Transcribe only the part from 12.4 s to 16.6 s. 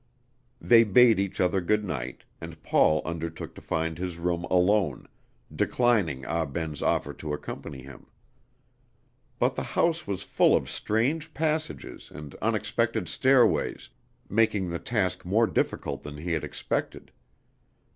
unexpected stairways, making the task more difficult than he had